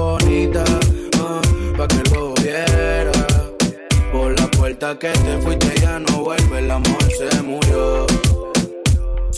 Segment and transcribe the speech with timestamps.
[0.00, 0.64] bonita
[1.20, 1.40] ah,
[1.76, 3.12] pa' que lo viera.
[4.12, 6.99] Por la puerta que te fuiste ya no vuelve, el amor.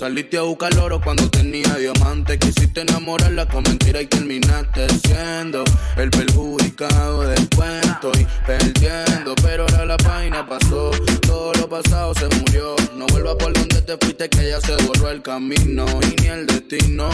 [0.02, 2.36] Saliste a buscar oro cuando tenía diamante.
[2.36, 5.62] Quisiste enamorarla con mentira y terminaste siendo
[5.96, 9.36] el perjudicado del cuento y perdiendo.
[9.42, 12.74] Pero ahora la página pasó, todo lo pasado se murió.
[12.96, 16.46] No vuelvas por donde te fuiste, que ya se borró el camino y ni el
[16.48, 17.08] destino.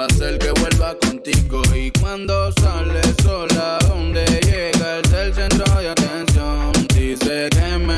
[0.00, 1.60] Va a ser que vuelva contigo.
[1.76, 6.72] Y cuando sale sola, donde llega el centro de atención.
[6.94, 7.97] Dice que porque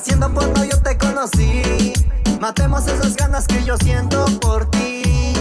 [0.00, 1.92] haciendo porno yo te conocí.
[2.40, 5.34] Matemos esas ganas que yo siento por ti,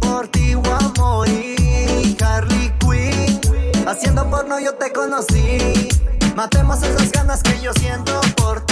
[0.00, 2.16] por ti voy a morir.
[2.22, 5.88] Harley Quinn, haciendo porno yo te conocí.
[6.36, 8.65] Matemos esas ganas que yo siento por ti,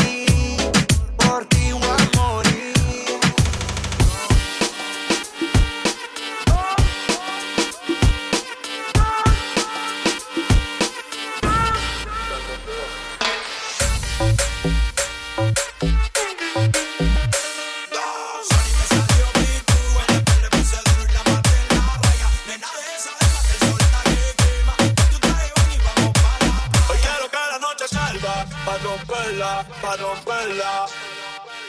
[30.74, 30.86] romperla.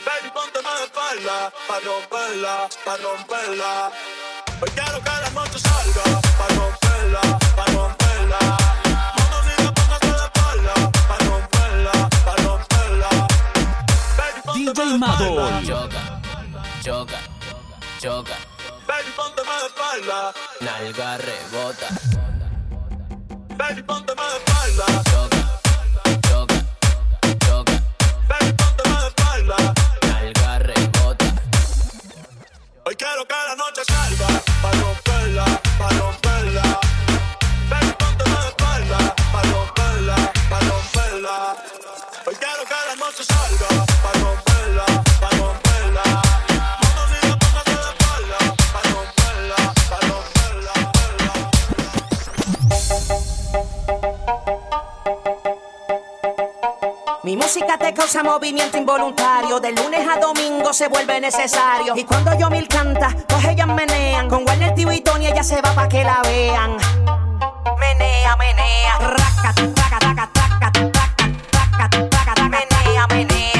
[0.04, 3.92] Ven, ponte más de espalda, pa' romperla, pa' romperla.
[4.60, 7.20] Hoy quiero que la noche salga, pa' romperla,
[7.56, 8.38] pa' romperla.
[14.54, 15.64] DJ Madol.
[15.66, 16.20] Choca,
[16.82, 17.18] choca,
[18.00, 18.36] choca.
[18.88, 20.32] Ven, ponte más de espalda.
[20.60, 21.88] Nalga rebota.
[23.56, 25.05] Ven, ponte más espalda.
[33.16, 35.44] quiero que la noche salga, pa' romperla,
[35.78, 36.15] pa' romperla.
[57.56, 59.58] música te causa movimiento involuntario.
[59.60, 61.94] De lunes a domingo se vuelve necesario.
[61.96, 64.28] Y cuando yo mil canta, pues ellas menean.
[64.28, 66.76] Con Warner tío y Tony ella se va pa' que la vean.
[67.78, 68.98] Menea, menea.
[72.50, 73.55] Menea, menea.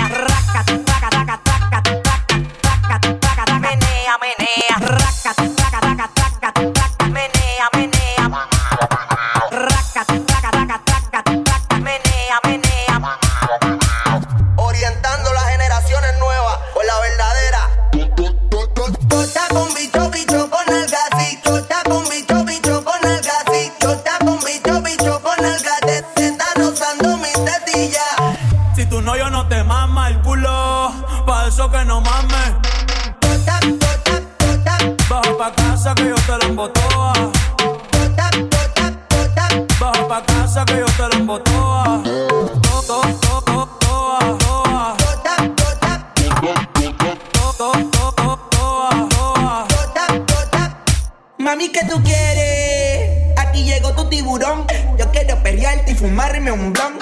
[51.56, 53.32] Mami, ¿qué tú quieres?
[53.38, 54.66] Aquí llegó tu tiburón.
[54.98, 56.98] Yo quiero perrearte y fumarme un blon.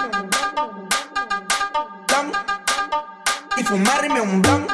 [2.06, 2.32] blon.
[3.56, 4.66] Y fumarme un blon.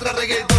[0.00, 0.49] otra reggaetón.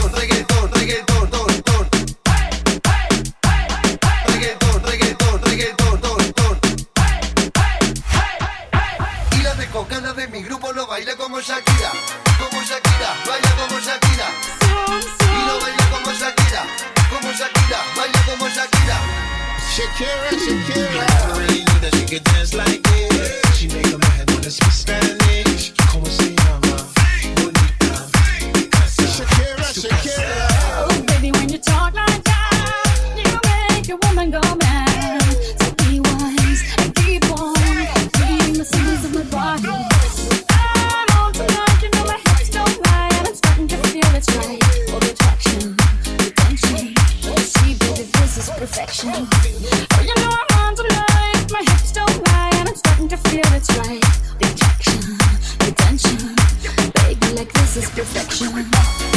[57.73, 59.10] This is perfection.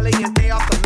[0.00, 0.80] sale y es de off the.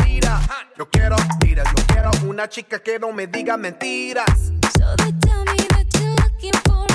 [0.77, 4.51] Yo quiero, mira, yo quiero una chica que no me diga mentiras.
[4.77, 6.94] So they tell me that you're looking for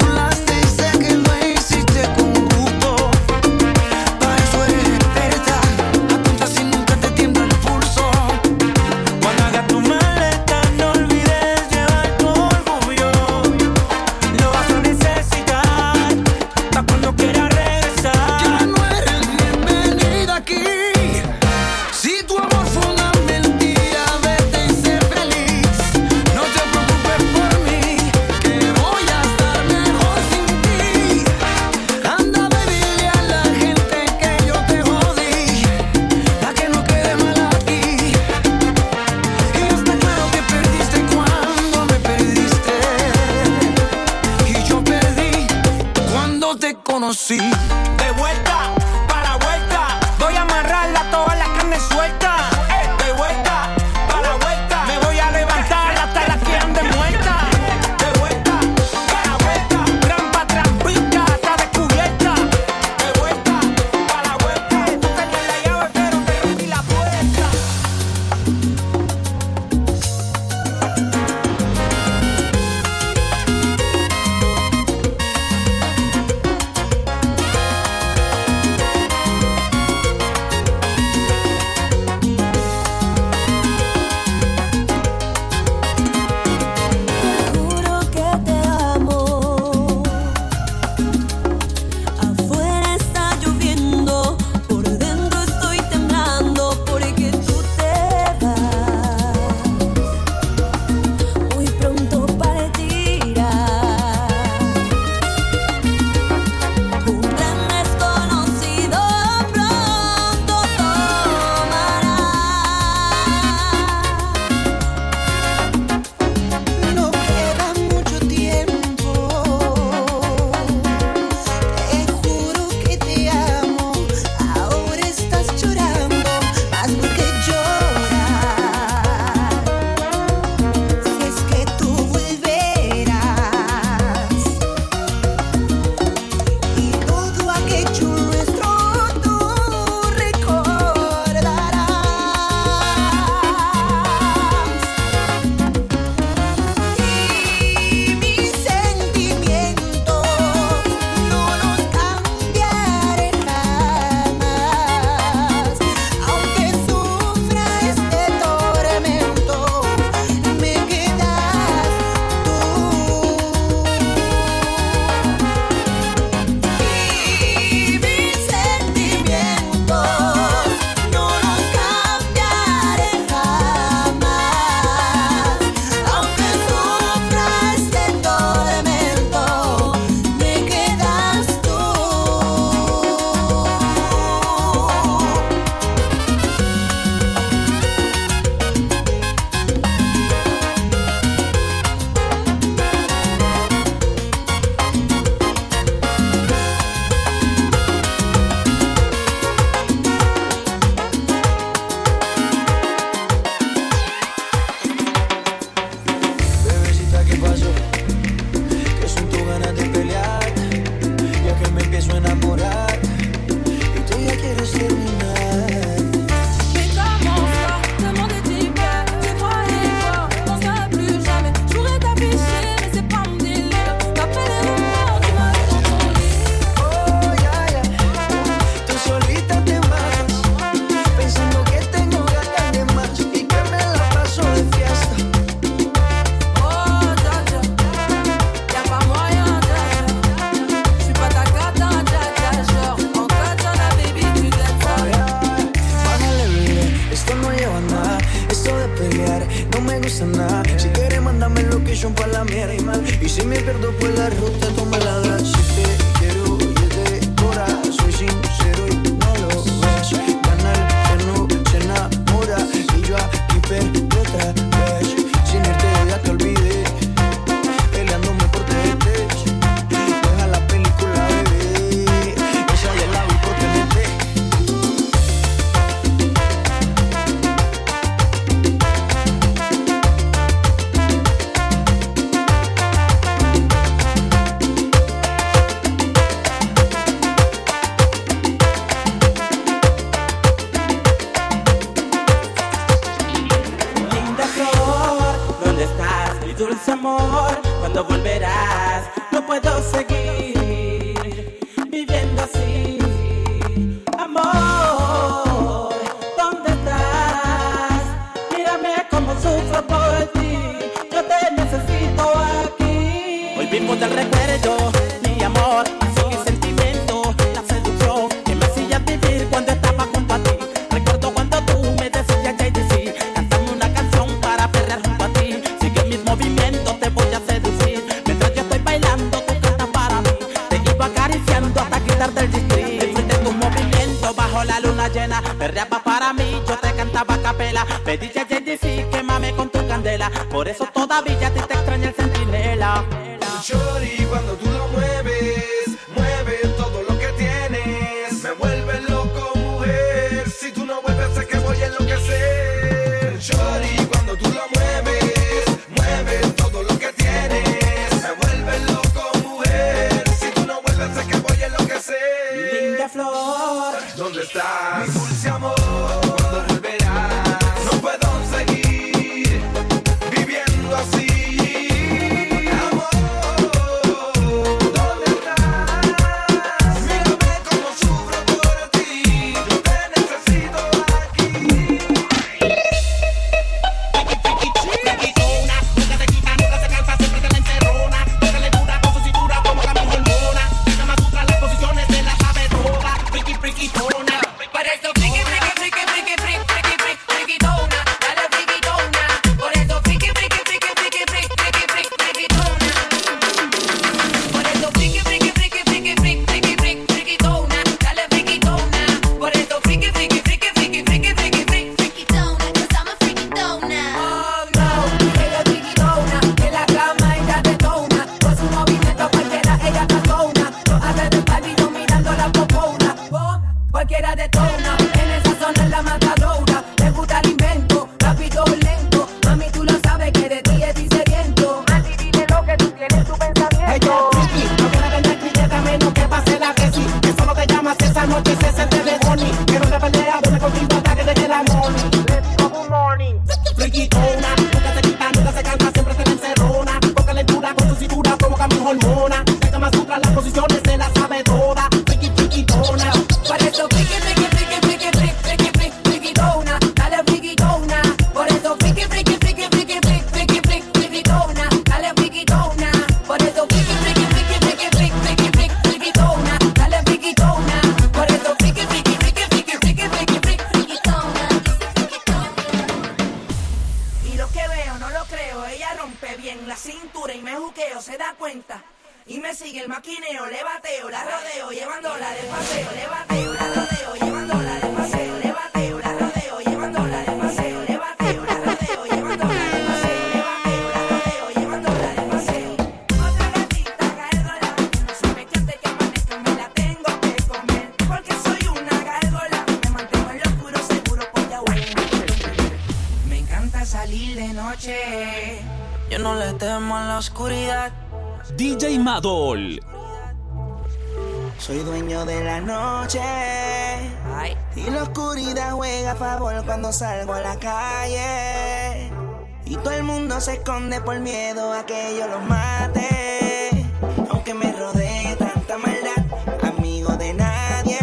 [520.61, 523.87] esconde por miedo a que yo los mate.
[524.29, 526.23] Aunque me rodee tanta maldad,
[526.69, 527.99] amigo de nadie.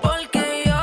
[0.00, 0.78] Porque yo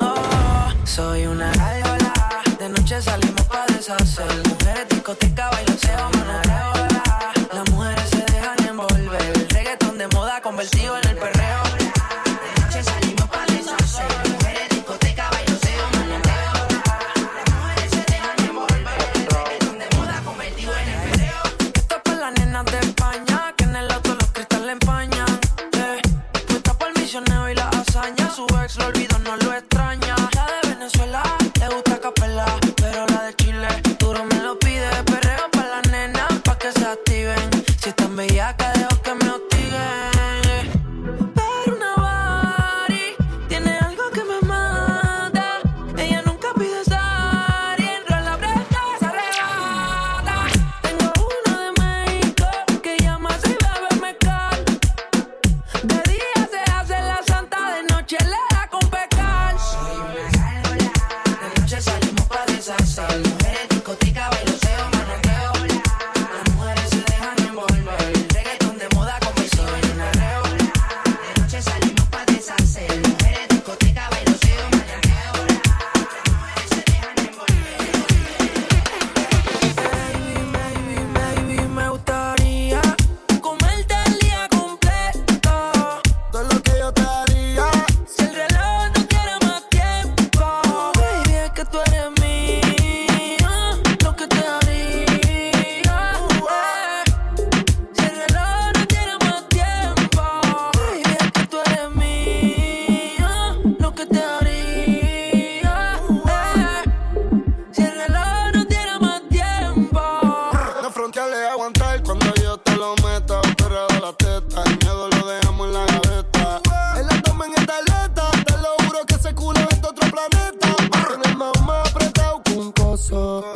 [0.00, 2.12] oh, soy una álvara.
[2.58, 4.26] De noche salimos para deshacer.
[4.48, 6.72] Mujeres, discoteca, bailonceo, manoreo.
[7.52, 9.22] Las mujeres se dejan envolver.
[9.36, 11.35] El reggaetón de moda convertido en el perro.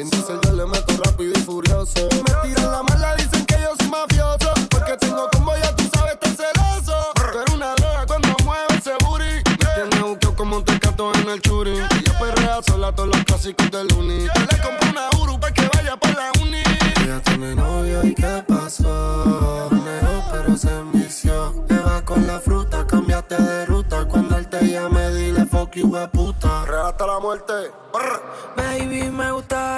[0.01, 2.09] Entonces yo le meto rápido y furioso.
[2.11, 4.51] Me tiran la mala, dicen que yo soy mafioso.
[4.71, 6.97] Porque tengo combo, ya tú sabes, tan celoso.
[7.17, 9.43] Pero una loca cuando mueves ese booty.
[9.75, 11.73] Tienes buqueo como un tecato en el churi.
[11.73, 14.25] Y yo perrea sola todos los clásicos del uni.
[14.25, 16.63] Yo le compro una Uru pa' que vaya pa' la uni.
[17.05, 19.69] Ella tiene novio y qué pasó.
[19.71, 21.53] Neó, pero se envició.
[21.69, 24.07] Te vas con la fruta, cambiaste de ruta.
[24.09, 26.65] Cuando él te llame, dile fuck you, puta.
[26.65, 27.53] Real hasta la muerte.
[28.57, 29.70] Baby, me gusta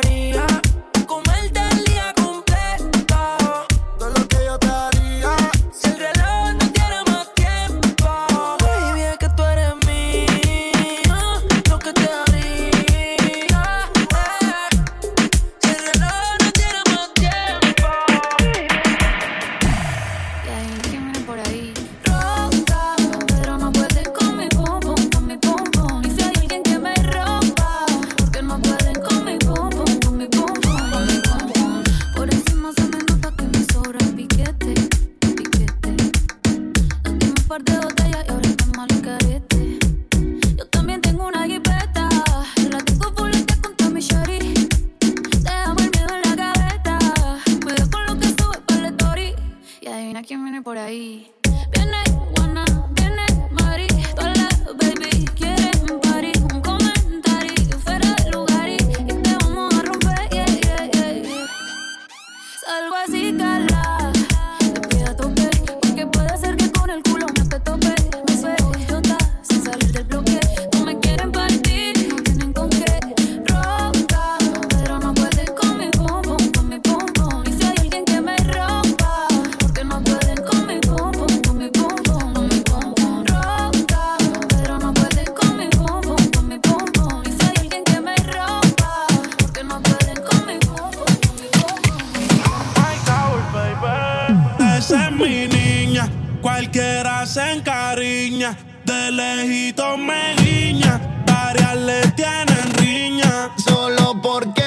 [95.22, 96.08] mi niña,
[96.40, 104.61] cualquiera se encariña, de lejito me guiña, varias le tienen riña, solo porque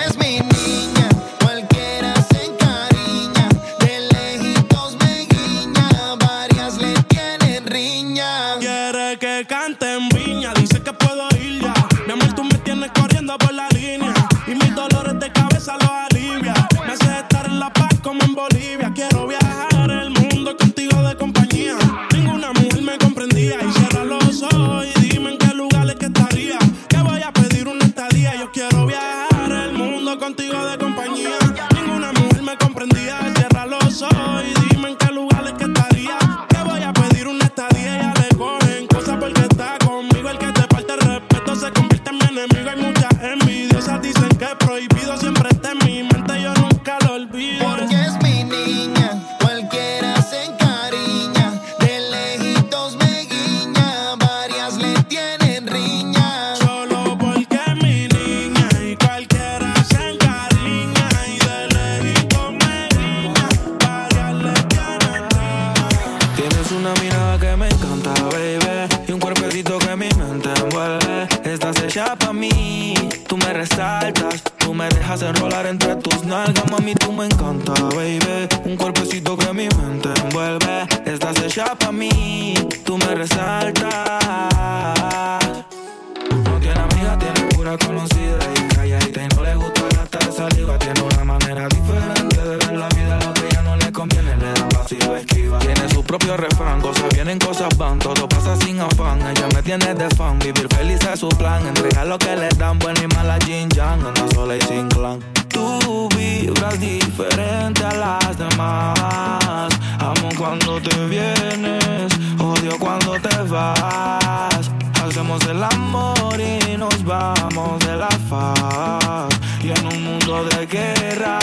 [112.85, 114.71] cuando te vas.
[115.03, 119.29] Hacemos el amor y nos vamos de la faz.
[119.63, 121.39] Y en un mundo de guerra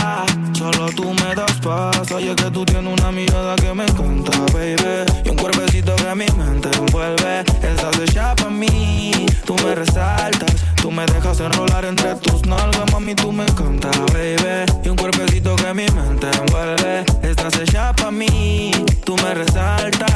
[0.63, 2.11] solo tú me das paz.
[2.21, 4.77] Y es que tú tienes una mirada que me encanta, baby.
[5.25, 7.41] Y un cuerpecito que a mi mente envuelve.
[7.41, 10.55] Estás hecha para mí, tú me resaltas.
[10.81, 14.67] Tú me dejas enrolar entre tus nalgas, mami, tú me encanta, baby.
[14.85, 17.05] Y un cuerpecito que mi mente envuelve.
[17.23, 18.73] Estás hecha para mí,
[19.05, 20.11] tú me resaltas.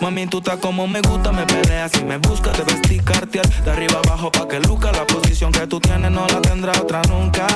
[0.00, 2.56] Mami, tú estás como me gusta, me peleas y me buscas.
[2.56, 4.92] Te vestí cartier de arriba abajo pa' que luca.
[4.92, 7.46] La posición que tú tienes no la tendrá otra nunca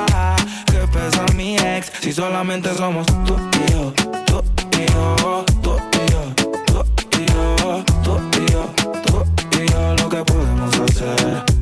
[0.92, 3.92] pesa mi ex si solamente somos tú y yo,
[4.26, 4.42] tú
[4.78, 6.22] y yo, tú y yo,
[6.66, 6.84] tú
[7.18, 8.64] y yo, tú y yo,
[9.06, 11.61] tú y yo, lo que podemos hacer.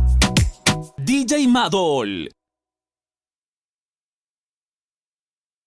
[1.03, 2.29] DJ Madol.